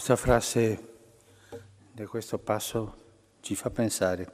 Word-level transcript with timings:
Questa 0.00 0.16
frase 0.16 0.82
di 1.92 2.06
questo 2.06 2.38
passo 2.38 2.94
ci 3.42 3.54
fa 3.54 3.68
pensare. 3.68 4.32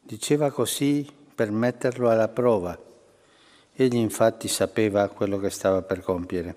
Diceva 0.00 0.50
così 0.50 1.08
per 1.32 1.52
metterlo 1.52 2.10
alla 2.10 2.26
prova. 2.26 2.76
Egli 3.72 3.94
infatti 3.94 4.48
sapeva 4.48 5.06
quello 5.06 5.38
che 5.38 5.50
stava 5.50 5.82
per 5.82 6.00
compiere. 6.00 6.56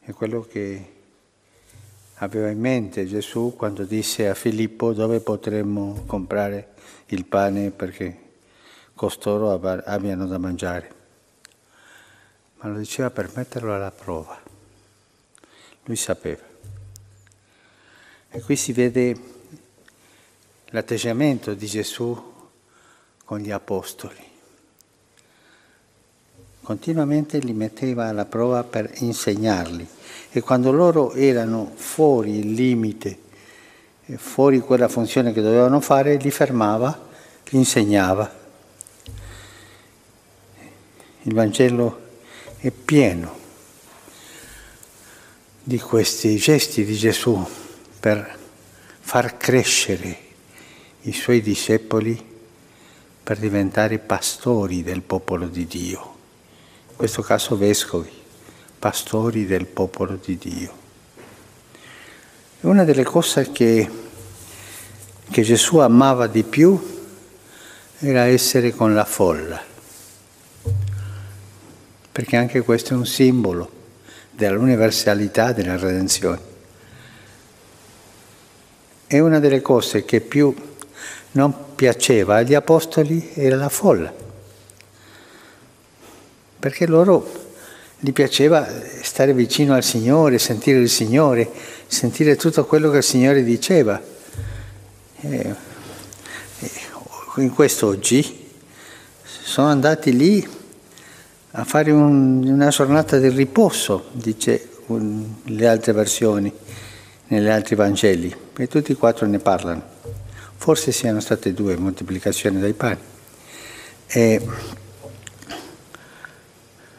È 0.00 0.10
quello 0.10 0.40
che 0.40 0.92
aveva 2.14 2.48
in 2.48 2.58
mente 2.58 3.06
Gesù 3.06 3.54
quando 3.56 3.84
disse 3.84 4.28
a 4.28 4.34
Filippo 4.34 4.92
dove 4.92 5.20
potremmo 5.20 6.02
comprare 6.04 6.74
il 7.10 7.26
pane 7.26 7.70
perché 7.70 8.32
costoro 8.96 9.52
abbiano 9.52 10.26
da 10.26 10.38
mangiare. 10.38 10.94
Ma 12.56 12.70
lo 12.70 12.76
diceva 12.76 13.10
per 13.10 13.30
metterlo 13.36 13.72
alla 13.72 13.92
prova. 13.92 14.49
Lui 15.84 15.96
sapeva. 15.96 16.42
E 18.30 18.40
qui 18.42 18.54
si 18.54 18.72
vede 18.72 19.16
l'atteggiamento 20.66 21.54
di 21.54 21.66
Gesù 21.66 22.32
con 23.24 23.38
gli 23.38 23.50
apostoli. 23.50 24.28
Continuamente 26.62 27.38
li 27.38 27.52
metteva 27.52 28.06
alla 28.06 28.26
prova 28.26 28.62
per 28.62 28.88
insegnarli 28.98 29.86
e 30.30 30.40
quando 30.40 30.70
loro 30.70 31.14
erano 31.14 31.72
fuori 31.74 32.38
il 32.38 32.52
limite, 32.52 33.18
fuori 34.16 34.60
quella 34.60 34.88
funzione 34.88 35.32
che 35.32 35.40
dovevano 35.40 35.80
fare, 35.80 36.16
li 36.16 36.30
fermava, 36.30 37.08
li 37.48 37.58
insegnava. 37.58 38.38
Il 41.22 41.34
Vangelo 41.34 42.08
è 42.58 42.70
pieno 42.70 43.39
di 45.70 45.78
questi 45.78 46.36
gesti 46.36 46.84
di 46.84 46.96
Gesù 46.96 47.48
per 48.00 48.36
far 48.98 49.36
crescere 49.36 50.18
i 51.02 51.12
suoi 51.12 51.40
discepoli 51.40 52.20
per 53.22 53.38
diventare 53.38 54.00
pastori 54.00 54.82
del 54.82 55.02
popolo 55.02 55.46
di 55.46 55.68
Dio, 55.68 56.14
in 56.88 56.96
questo 56.96 57.22
caso 57.22 57.56
vescovi, 57.56 58.10
pastori 58.80 59.46
del 59.46 59.66
popolo 59.66 60.18
di 60.20 60.36
Dio. 60.36 60.72
E 62.60 62.66
una 62.66 62.82
delle 62.82 63.04
cose 63.04 63.52
che, 63.52 63.88
che 65.30 65.42
Gesù 65.42 65.78
amava 65.78 66.26
di 66.26 66.42
più 66.42 67.04
era 68.00 68.24
essere 68.24 68.74
con 68.74 68.92
la 68.92 69.04
folla, 69.04 69.62
perché 72.10 72.36
anche 72.36 72.60
questo 72.62 72.94
è 72.94 72.96
un 72.96 73.06
simbolo 73.06 73.78
dell'universalità 74.40 75.52
della 75.52 75.76
redenzione. 75.76 76.48
E 79.06 79.20
una 79.20 79.38
delle 79.38 79.60
cose 79.60 80.04
che 80.06 80.20
più 80.20 80.54
non 81.32 81.74
piaceva 81.74 82.36
agli 82.36 82.54
apostoli 82.54 83.32
era 83.34 83.56
la 83.56 83.68
folla, 83.68 84.12
perché 86.58 86.86
loro 86.86 87.38
gli 87.98 88.12
piaceva 88.12 88.66
stare 89.02 89.34
vicino 89.34 89.74
al 89.74 89.84
Signore, 89.84 90.38
sentire 90.38 90.78
il 90.78 90.88
Signore, 90.88 91.50
sentire 91.86 92.36
tutto 92.36 92.64
quello 92.64 92.90
che 92.90 92.98
il 92.98 93.02
Signore 93.02 93.42
diceva. 93.42 94.00
In 97.36 97.52
questo 97.52 97.88
oggi 97.88 98.48
sono 99.22 99.68
andati 99.68 100.16
lì 100.16 100.58
a 101.52 101.64
fare 101.64 101.90
un, 101.90 102.46
una 102.46 102.68
giornata 102.68 103.18
di 103.18 103.28
riposo, 103.28 104.10
dice 104.12 104.68
un, 104.86 105.24
le 105.44 105.66
altre 105.66 105.92
versioni, 105.92 106.52
negli 107.28 107.48
altri 107.48 107.74
Vangeli, 107.74 108.34
e 108.56 108.68
tutti 108.68 108.92
e 108.92 108.94
quattro 108.94 109.26
ne 109.26 109.38
parlano. 109.38 109.82
Forse 110.56 110.92
siano 110.92 111.20
state 111.20 111.52
due 111.52 111.76
moltiplicazioni 111.76 112.60
dai 112.60 112.72
pani. 112.72 112.98
E 114.06 114.46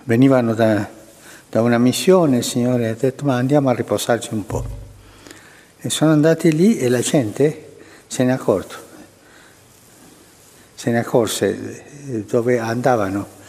venivano 0.03 0.53
da, 0.53 0.90
da 1.50 1.61
una 1.61 1.78
missione, 1.78 2.38
il 2.38 2.44
Signore 2.44 2.90
ha 2.90 2.95
detto 2.95 3.23
ma 3.23 3.35
andiamo 3.35 3.69
a 3.69 3.73
riposarci 3.73 4.34
un 4.34 4.45
po'. 4.45 4.79
E 5.78 5.90
sono 5.90 6.11
andati 6.11 6.51
lì 6.51 6.78
e 6.78 6.90
la 6.90 7.00
gente 7.00 7.78
se 8.07 8.23
ne 8.23 8.31
è 8.31 8.34
accorto, 8.34 8.75
se 10.75 10.91
ne 10.91 11.00
accorse 11.00 12.23
dove 12.28 12.59
andavano 12.59 13.40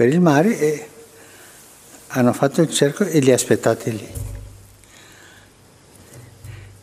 per 0.00 0.08
il 0.08 0.22
mare 0.22 0.58
e 0.58 0.88
hanno 2.06 2.32
fatto 2.32 2.62
il 2.62 2.70
cerco 2.70 3.04
e 3.04 3.18
li 3.18 3.32
aspettati 3.32 3.90
lì. 3.90 4.08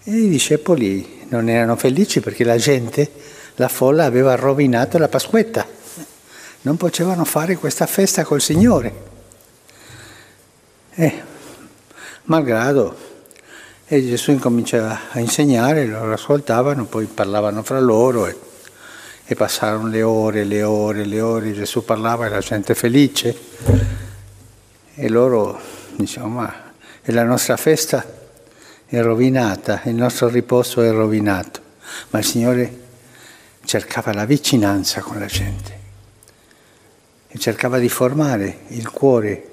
E 0.03 0.11
i 0.11 0.29
discepoli 0.29 1.25
non 1.29 1.49
erano 1.49 1.75
felici 1.77 2.19
perché 2.19 2.43
la 2.43 2.57
gente, 2.57 3.09
la 3.55 3.69
folla 3.69 4.05
aveva 4.05 4.35
rovinato 4.35 4.99
la 4.99 5.07
Pasquetta. 5.07 5.65
Non 6.61 6.77
potevano 6.77 7.25
fare 7.25 7.55
questa 7.55 7.87
festa 7.87 8.23
col 8.23 8.39
Signore. 8.39 8.93
E, 10.93 11.23
malgrado, 12.25 12.95
e 13.87 14.07
Gesù 14.07 14.29
incominciava 14.29 15.09
a 15.09 15.19
insegnare, 15.19 15.87
loro 15.87 16.13
ascoltavano, 16.13 16.85
poi 16.85 17.07
parlavano 17.07 17.63
fra 17.63 17.79
loro. 17.79 18.27
E, 18.27 18.37
e 19.29 19.35
passarono 19.35 19.89
le 19.89 20.01
ore, 20.03 20.45
le 20.45 20.63
ore, 20.63 21.03
le 21.05 21.19
ore, 21.19 21.53
Gesù 21.53 21.83
parlava 21.83 22.25
e 22.25 22.29
la 22.29 22.39
gente 22.39 22.73
felice 22.73 23.37
e 24.95 25.09
loro 25.09 25.59
dicevano 25.97 26.33
ma 26.33 26.65
la 27.03 27.23
nostra 27.23 27.57
festa 27.57 28.05
è 28.85 29.01
rovinata, 29.01 29.81
il 29.85 29.95
nostro 29.95 30.29
riposo 30.29 30.81
è 30.81 30.91
rovinato, 30.91 31.61
ma 32.09 32.19
il 32.19 32.25
Signore 32.25 32.85
cercava 33.65 34.13
la 34.13 34.25
vicinanza 34.25 35.01
con 35.01 35.19
la 35.19 35.25
gente 35.25 35.79
e 37.27 37.37
cercava 37.37 37.79
di 37.79 37.89
formare 37.89 38.59
il 38.67 38.89
cuore 38.89 39.49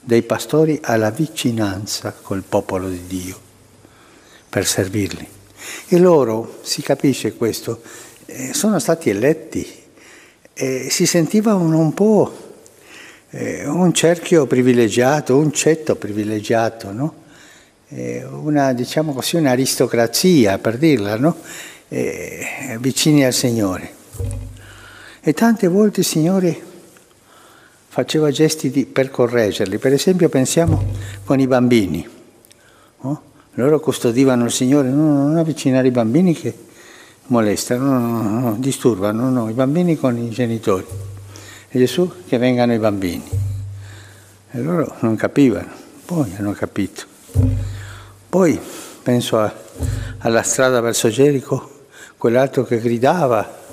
dei 0.00 0.22
pastori 0.22 0.78
alla 0.82 1.10
vicinanza 1.10 2.14
col 2.20 2.42
popolo 2.42 2.88
di 2.88 3.06
Dio 3.06 3.40
per 4.48 4.66
servirli. 4.66 5.26
E 5.88 5.98
loro, 5.98 6.60
si 6.62 6.82
capisce 6.82 7.34
questo, 7.34 7.82
eh, 8.26 8.52
sono 8.52 8.78
stati 8.78 9.10
eletti 9.10 9.66
e 10.52 10.88
si 10.90 11.06
sentivano 11.06 11.78
un 11.78 11.94
po' 11.94 12.44
eh, 13.30 13.66
un 13.66 13.92
cerchio 13.92 14.46
privilegiato, 14.46 15.36
un 15.36 15.52
cetto 15.52 15.96
privilegiato, 15.96 16.92
no? 16.92 17.14
eh, 17.88 18.24
una, 18.24 18.72
diciamo 18.72 19.12
così, 19.12 19.36
un'aristocrazia, 19.36 20.58
per 20.58 20.78
dirla, 20.78 21.16
no? 21.16 21.36
Eh, 21.88 22.76
vicini 22.80 23.24
al 23.24 23.32
Signore. 23.32 23.94
E 25.20 25.32
tante 25.32 25.68
volte 25.68 26.00
il 26.00 26.06
Signore 26.06 26.60
faceva 27.88 28.30
gesti 28.30 28.70
di, 28.70 28.86
per 28.86 29.10
correggerli, 29.10 29.78
per 29.78 29.92
esempio 29.92 30.28
pensiamo 30.28 30.84
con 31.24 31.40
i 31.40 31.46
bambini, 31.46 32.06
no? 33.00 33.22
loro 33.54 33.80
custodivano 33.80 34.44
il 34.44 34.50
Signore, 34.50 34.88
no, 34.88 35.26
non 35.26 35.36
avvicinare 35.36 35.88
i 35.88 35.90
bambini 35.90 36.34
che 36.34 36.54
molestano, 37.28 37.98
no, 37.98 38.22
no, 38.22 38.40
no, 38.40 38.56
disturbano 38.58 39.30
no, 39.30 39.48
i 39.48 39.52
bambini 39.52 39.96
con 39.96 40.16
i 40.16 40.30
genitori. 40.30 40.86
E 41.68 41.78
Gesù 41.78 42.10
che 42.26 42.38
vengano 42.38 42.72
i 42.72 42.78
bambini. 42.78 43.28
E 44.50 44.60
loro 44.60 44.96
non 45.00 45.16
capivano, 45.16 45.70
poi 46.04 46.34
hanno 46.36 46.52
capito. 46.52 47.04
Poi 48.28 48.58
penso 49.02 49.38
a, 49.38 49.52
alla 50.18 50.42
strada 50.42 50.80
verso 50.80 51.08
Gerico, 51.08 51.84
quell'altro 52.16 52.64
che 52.64 52.80
gridava, 52.80 53.64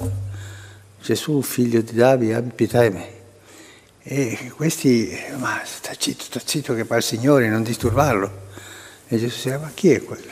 Gesù 1.02 1.42
figlio 1.42 1.82
di 1.82 1.94
Davide, 1.94 2.36
abbi 2.36 2.52
pietà 2.56 2.82
di 2.82 2.90
me. 2.90 3.08
E 4.02 4.52
questi, 4.56 5.18
ma 5.38 5.62
sta 5.64 5.94
zitto, 5.98 6.24
sta 6.24 6.42
zitto 6.44 6.74
che 6.74 6.86
fa 6.86 6.98
il 6.98 7.04
Signore, 7.04 7.48
non 7.50 7.64
disturbarlo. 7.64 8.42
E 9.08 9.18
Gesù 9.18 9.36
diceva, 9.36 9.60
ma 9.60 9.72
chi 9.74 9.92
è 9.92 10.04
quello? 10.04 10.32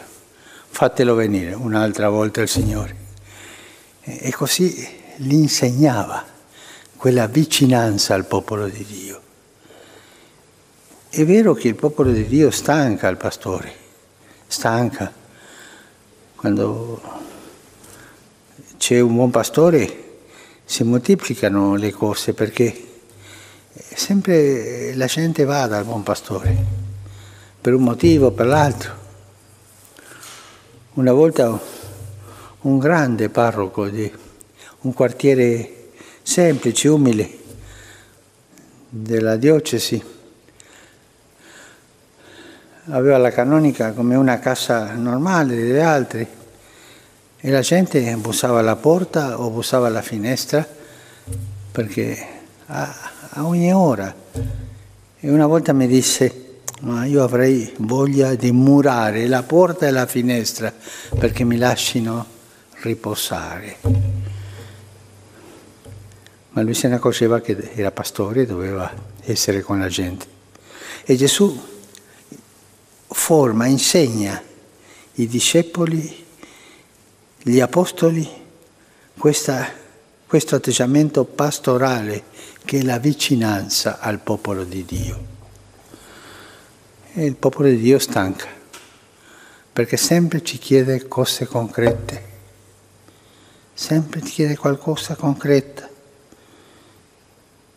Fatelo 0.67 1.15
venire 1.15 1.53
un'altra 1.53 2.09
volta 2.09 2.41
il 2.41 2.47
Signore. 2.47 3.09
E 4.19 4.31
così 4.31 4.87
gli 5.17 5.33
insegnava 5.33 6.25
quella 6.97 7.27
vicinanza 7.27 8.13
al 8.13 8.25
popolo 8.25 8.67
di 8.67 8.85
Dio. 8.85 9.21
È 11.09 11.25
vero 11.25 11.53
che 11.53 11.67
il 11.67 11.75
popolo 11.75 12.11
di 12.11 12.25
Dio 12.25 12.51
stanca 12.51 13.07
il 13.07 13.17
pastore, 13.17 13.73
stanca. 14.47 15.11
Quando 16.35 17.01
c'è 18.77 18.99
un 18.99 19.15
buon 19.15 19.29
pastore 19.29 20.19
si 20.63 20.83
moltiplicano 20.83 21.75
le 21.75 21.91
cose 21.91 22.33
perché 22.33 22.87
sempre 23.73 24.95
la 24.95 25.05
gente 25.05 25.43
va 25.43 25.67
dal 25.67 25.83
buon 25.83 26.03
pastore, 26.03 26.55
per 27.59 27.73
un 27.73 27.83
motivo 27.83 28.27
o 28.27 28.31
per 28.31 28.45
l'altro. 28.45 28.95
Una 30.93 31.13
volta 31.13 31.59
un 32.61 32.77
grande 32.77 33.29
parroco 33.29 33.87
di 33.87 34.11
un 34.81 34.93
quartiere 34.93 35.89
semplice, 36.21 36.87
umile 36.87 37.37
della 38.87 39.35
diocesi, 39.35 40.03
aveva 42.85 43.17
la 43.17 43.31
canonica 43.31 43.93
come 43.93 44.15
una 44.15 44.39
casa 44.39 44.93
normale 44.93 45.55
delle 45.55 45.81
altre 45.81 46.27
e 47.39 47.49
la 47.49 47.61
gente 47.61 48.15
bussava 48.17 48.59
alla 48.59 48.75
porta 48.75 49.39
o 49.39 49.49
bussava 49.49 49.87
alla 49.87 50.01
finestra 50.01 50.67
perché 51.71 52.27
a, 52.67 52.95
a 53.29 53.45
ogni 53.45 53.73
ora. 53.73 54.13
E 55.23 55.29
una 55.29 55.47
volta 55.47 55.73
mi 55.73 55.87
disse, 55.87 56.59
ma 56.81 57.05
io 57.05 57.23
avrei 57.23 57.73
voglia 57.77 58.35
di 58.35 58.51
murare 58.51 59.27
la 59.27 59.41
porta 59.41 59.87
e 59.87 59.91
la 59.91 60.05
finestra 60.05 60.71
perché 61.17 61.43
mi 61.43 61.57
lasciano 61.57 62.30
riposare. 62.81 63.77
Ma 66.49 66.61
lui 66.61 66.73
se 66.73 66.87
ne 66.87 66.95
accorgeva 66.95 67.39
che 67.39 67.71
era 67.73 67.91
pastore 67.91 68.41
e 68.41 68.45
doveva 68.45 68.91
essere 69.23 69.61
con 69.61 69.79
la 69.79 69.87
gente. 69.87 70.25
E 71.03 71.15
Gesù 71.15 71.69
forma, 73.07 73.65
insegna 73.67 74.41
i 75.15 75.27
discepoli, 75.27 76.25
gli 77.41 77.59
apostoli, 77.59 78.27
questa, 79.17 79.67
questo 80.25 80.55
atteggiamento 80.55 81.23
pastorale 81.25 82.23
che 82.65 82.79
è 82.79 82.83
la 82.83 82.99
vicinanza 82.99 83.99
al 83.99 84.19
popolo 84.19 84.63
di 84.63 84.85
Dio. 84.85 85.29
E 87.13 87.25
il 87.25 87.35
popolo 87.35 87.67
di 87.67 87.77
Dio 87.77 87.99
stanca, 87.99 88.47
perché 89.73 89.97
sempre 89.97 90.43
ci 90.43 90.57
chiede 90.57 91.07
cose 91.07 91.45
concrete, 91.45 92.29
sempre 93.81 94.19
ti 94.19 94.29
chiede 94.29 94.55
qualcosa 94.55 95.15
concreta, 95.15 95.89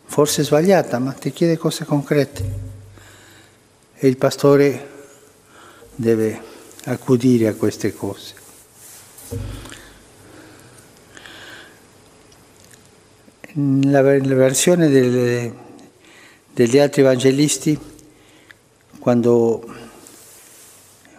forse 0.04 0.44
sbagliata, 0.44 0.98
ma 0.98 1.12
ti 1.12 1.32
chiede 1.32 1.56
cose 1.56 1.86
concrete. 1.86 2.44
E 3.94 4.06
il 4.06 4.18
pastore 4.18 4.90
deve 5.94 6.38
accudire 6.84 7.48
a 7.48 7.54
queste 7.54 7.94
cose. 7.94 8.34
La, 13.54 14.02
versione 14.02 14.90
delle, 14.90 15.54
degli 16.52 16.78
altri 16.78 17.00
evangelisti, 17.00 17.78
quando 18.98 19.74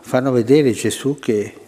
fanno 0.02 0.32
vedere 0.32 0.74
Gesù 0.74 1.18
che 1.18 1.65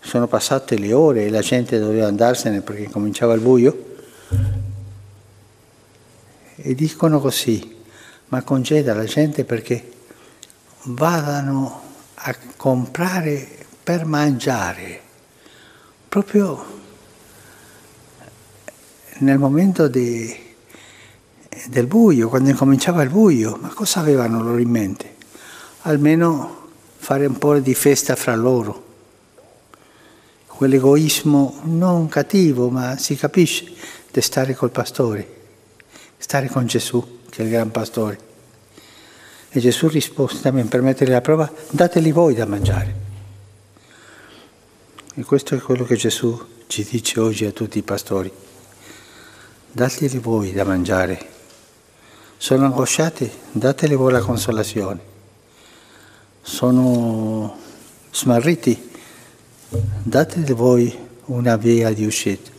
sono 0.00 0.26
passate 0.26 0.78
le 0.78 0.92
ore 0.92 1.26
e 1.26 1.30
la 1.30 1.40
gente 1.40 1.78
doveva 1.78 2.06
andarsene 2.06 2.62
perché 2.62 2.88
cominciava 2.88 3.34
il 3.34 3.40
buio, 3.40 3.88
e 6.56 6.74
dicono 6.74 7.20
così, 7.20 7.76
ma 8.28 8.42
congeda 8.42 8.94
la 8.94 9.04
gente 9.04 9.44
perché 9.44 9.92
vadano 10.84 11.82
a 12.14 12.36
comprare 12.56 13.46
per 13.82 14.04
mangiare, 14.04 15.00
proprio 16.08 16.78
nel 19.18 19.38
momento 19.38 19.88
di, 19.88 20.34
del 21.68 21.86
buio, 21.86 22.28
quando 22.28 22.50
incominciava 22.50 23.02
il 23.02 23.10
buio, 23.10 23.56
ma 23.60 23.68
cosa 23.68 24.00
avevano 24.00 24.42
loro 24.42 24.58
in 24.58 24.70
mente? 24.70 25.16
Almeno 25.82 26.68
fare 26.96 27.26
un 27.26 27.38
po' 27.38 27.58
di 27.58 27.74
festa 27.74 28.16
fra 28.16 28.34
loro. 28.34 28.88
Quell'egoismo 30.60 31.60
non 31.62 32.08
cattivo, 32.08 32.68
ma 32.68 32.98
si 32.98 33.16
capisce, 33.16 33.64
di 34.12 34.20
stare 34.20 34.54
col 34.54 34.70
pastore, 34.70 35.26
stare 36.18 36.50
con 36.50 36.66
Gesù, 36.66 37.20
che 37.30 37.40
è 37.40 37.44
il 37.46 37.50
gran 37.50 37.70
pastore. 37.70 38.18
E 39.48 39.58
Gesù 39.58 39.88
rispose 39.88 40.38
también 40.42 40.68
per 40.68 40.82
mettere 40.82 41.12
la 41.12 41.22
prova, 41.22 41.50
dateli 41.70 42.12
voi 42.12 42.34
da 42.34 42.44
mangiare. 42.44 42.94
E 45.14 45.24
questo 45.24 45.54
è 45.54 45.60
quello 45.60 45.84
che 45.84 45.96
Gesù 45.96 46.38
ci 46.66 46.84
dice 46.84 47.20
oggi 47.20 47.46
a 47.46 47.52
tutti 47.52 47.78
i 47.78 47.82
pastori. 47.82 48.30
Dateli 49.72 50.18
voi 50.18 50.52
da 50.52 50.64
mangiare. 50.64 51.26
Sono 52.36 52.66
angosciati? 52.66 53.30
Dateli 53.50 53.94
voi 53.94 54.12
la 54.12 54.20
consolazione. 54.20 55.00
Sono 56.42 57.56
smarriti? 58.10 58.88
Dateli 59.70 60.52
voi 60.52 60.92
una 61.26 61.56
via 61.56 61.92
di 61.92 62.04
uscita. 62.04 62.50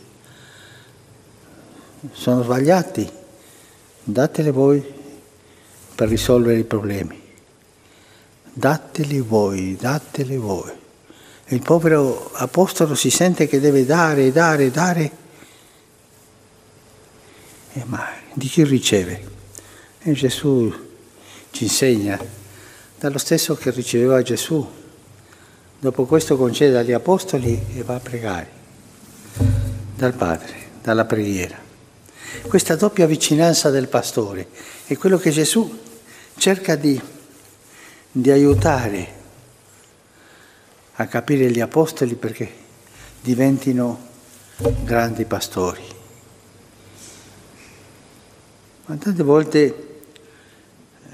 Sono 2.10 2.42
sbagliati? 2.42 3.06
Dateli 4.02 4.50
voi 4.50 4.82
per 5.94 6.08
risolvere 6.08 6.60
i 6.60 6.64
problemi. 6.64 7.20
Dateli 8.50 9.20
voi, 9.20 9.76
dateli 9.78 10.38
voi. 10.38 10.70
E 11.44 11.54
il 11.54 11.60
povero 11.60 12.30
apostolo 12.32 12.94
si 12.94 13.10
sente 13.10 13.46
che 13.46 13.60
deve 13.60 13.84
dare, 13.84 14.32
dare, 14.32 14.70
dare. 14.70 15.10
Eh, 17.74 17.84
ma 17.84 18.08
di 18.32 18.48
chi 18.48 18.64
riceve? 18.64 19.30
E 20.00 20.12
Gesù 20.12 20.72
ci 21.50 21.64
insegna, 21.64 22.18
dallo 22.98 23.18
stesso 23.18 23.54
che 23.54 23.70
riceveva 23.70 24.22
Gesù. 24.22 24.80
Dopo 25.82 26.04
questo 26.04 26.36
concede 26.36 26.78
agli 26.78 26.92
apostoli 26.92 27.60
e 27.74 27.82
va 27.82 27.96
a 27.96 27.98
pregare 27.98 28.48
dal 29.96 30.14
Padre, 30.14 30.54
dalla 30.80 31.04
preghiera. 31.06 31.58
Questa 32.46 32.76
doppia 32.76 33.04
vicinanza 33.04 33.68
del 33.68 33.88
pastore 33.88 34.46
è 34.86 34.96
quello 34.96 35.18
che 35.18 35.32
Gesù 35.32 35.80
cerca 36.36 36.76
di, 36.76 37.02
di 38.12 38.30
aiutare 38.30 39.12
a 40.92 41.06
capire 41.08 41.50
gli 41.50 41.58
apostoli 41.58 42.14
perché 42.14 42.48
diventino 43.20 44.06
grandi 44.84 45.24
pastori. 45.24 45.84
Ma 48.86 48.94
tante 48.94 49.22
volte 49.24 50.02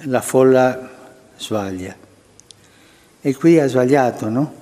la 0.03 0.21
folla 0.21 0.91
sbaglia 1.39 2.08
e 3.21 3.35
qui 3.35 3.59
ha 3.59 3.67
sbagliato, 3.67 4.29
no? 4.29 4.55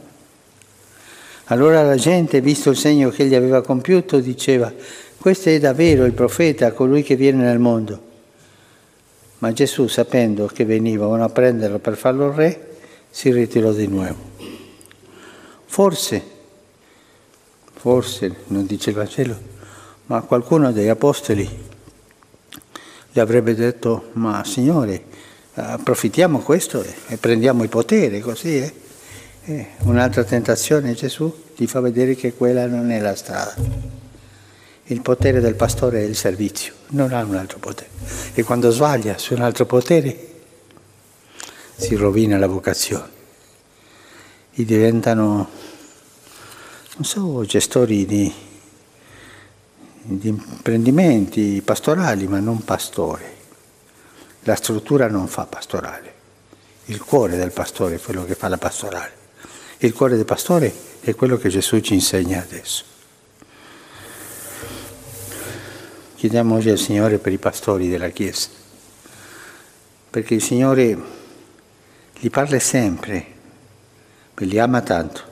Allora 1.47 1.83
la 1.83 1.97
gente, 1.97 2.41
visto 2.41 2.71
il 2.71 2.77
segno 2.77 3.11
che 3.11 3.23
egli 3.23 3.35
aveva 3.35 3.63
compiuto, 3.63 4.19
diceva, 4.19 4.73
questo 5.19 5.49
è 5.49 5.59
davvero 5.61 6.05
il 6.05 6.13
profeta, 6.13 6.73
colui 6.73 7.03
che 7.03 7.15
viene 7.17 7.45
nel 7.45 7.59
mondo. 7.59 8.03
Ma 9.39 9.53
Gesù, 9.53 9.87
sapendo 9.87 10.47
che 10.47 10.65
venivano 10.65 11.23
a 11.23 11.29
prenderlo 11.29 11.79
per 11.79 11.97
farlo 11.97 12.33
re, 12.33 12.77
si 13.11 13.31
ritirò 13.31 13.73
di 13.73 13.87
nuovo. 13.87 14.17
Forse, 15.67 16.23
forse, 17.75 18.35
non 18.49 18.67
dice 18.67 18.91
il 18.91 18.97
Vangelo, 18.97 19.39
ma 20.07 20.23
qualcuno 20.23 20.73
degli 20.73 20.89
apostoli 20.89 21.49
gli 23.13 23.21
avrebbe 23.21 23.55
detto, 23.55 24.11
ma 24.13 24.45
Signore, 24.45 25.05
approfittiamo 25.57 26.41
questo 26.41 26.85
e 27.09 27.17
prendiamo 27.17 27.63
il 27.63 27.69
potere, 27.69 28.21
così 28.21 28.59
è. 28.59 28.73
Eh? 29.49 29.67
un'altra 29.83 30.25
tentazione 30.25 30.93
Gesù 30.95 31.33
gli 31.55 31.67
fa 31.67 31.79
vedere 31.79 32.17
che 32.17 32.35
quella 32.35 32.67
non 32.67 32.91
è 32.91 33.01
la 33.01 33.15
strada. 33.15 33.55
Il 34.89 35.01
potere 35.01 35.41
del 35.41 35.55
pastore 35.55 36.01
è 36.01 36.05
il 36.05 36.17
servizio, 36.17 36.75
non 36.89 37.13
ha 37.13 37.23
un 37.23 37.37
altro 37.37 37.59
potere. 37.59 37.89
E 38.35 38.43
quando 38.43 38.71
sbaglia 38.71 39.19
su 39.19 39.35
un 39.35 39.43
altro 39.43 39.65
potere 39.65 40.35
si 41.77 41.95
rovina 41.95 42.39
la 42.39 42.47
vocazione. 42.47 43.15
E 44.53 44.65
diventano, 44.65 45.49
non 46.97 47.05
so, 47.05 47.45
gestori 47.45 48.05
di, 48.05 48.33
di 50.03 50.29
imprendimenti 50.29 51.63
pastorali, 51.65 52.27
ma 52.27 52.41
non 52.41 52.65
pastori. 52.65 53.36
La 54.47 54.55
struttura 54.55 55.09
non 55.09 55.27
fa 55.27 55.45
pastorale. 55.45 56.15
Il 56.85 57.03
cuore 57.03 57.37
del 57.37 57.51
pastore 57.51 57.97
è 57.97 58.01
quello 58.01 58.25
che 58.25 58.37
fa 58.37 58.47
la 58.47 58.59
pastorale. 58.59 59.13
Il 59.79 59.93
cuore 59.93 60.15
del 60.15 60.25
pastore 60.25 60.73
è 61.01 61.17
quello 61.17 61.37
che 61.37 61.49
Gesù 61.49 61.81
ci 61.81 61.95
insegna 61.95 62.41
adesso. 62.41 62.85
Chiediamo 66.15 66.55
oggi 66.55 66.71
al 66.71 66.79
Signore 66.79 67.19
per 67.19 67.33
i 67.33 67.39
pastori 67.39 67.89
della 67.89 68.11
Chiesa, 68.11 68.49
perché 70.11 70.35
il 70.35 70.43
Signore 70.43 70.97
li 72.21 72.31
parla 72.31 72.61
sempre, 72.61 73.27
li 74.33 74.59
ama 74.61 74.81
tanto, 74.81 75.23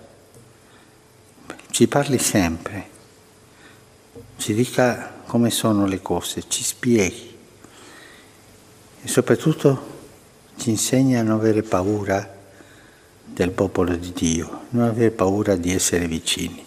ci 1.70 1.86
parli 1.86 2.18
sempre, 2.18 2.88
ci 4.38 4.54
dica 4.54 5.22
come 5.24 5.50
sono 5.50 5.86
le 5.86 6.02
cose, 6.02 6.48
ci 6.48 6.64
spieghi 6.64 7.33
e 9.04 9.08
soprattutto 9.08 9.92
ci 10.56 10.70
insegna 10.70 11.20
a 11.20 11.22
non 11.22 11.36
avere 11.36 11.62
paura 11.62 12.26
del 13.22 13.50
popolo 13.50 13.94
di 13.96 14.12
Dio, 14.14 14.62
non 14.70 14.88
avere 14.88 15.10
paura 15.10 15.56
di 15.56 15.74
essere 15.74 16.06
vicini. 16.06 16.64